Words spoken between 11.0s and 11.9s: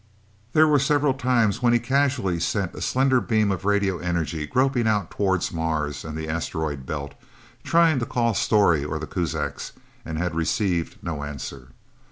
no answer.